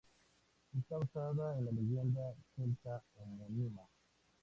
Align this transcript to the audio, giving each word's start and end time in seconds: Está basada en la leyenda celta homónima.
Está 0.75 0.97
basada 0.97 1.59
en 1.59 1.65
la 1.65 1.71
leyenda 1.73 2.33
celta 2.55 3.03
homónima. 3.17 3.83